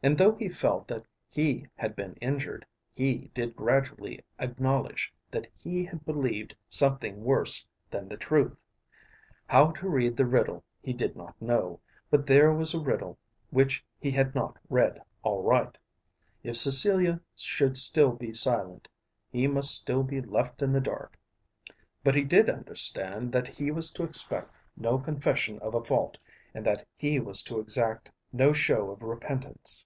[0.00, 2.64] And though he felt that he had been injured,
[2.94, 8.62] he did gradually acknowledge that he had believed something worse than the truth.
[9.48, 13.18] How to read the riddle he did not know, but there was a riddle
[13.50, 15.76] which he had not read aright.
[16.44, 18.86] If Cecilia should still be silent,
[19.32, 21.18] he must still be left in the dark.
[22.04, 26.18] But he did understand that he was to expect no confession of a fault,
[26.54, 29.84] and that he was to exact no show of repentance.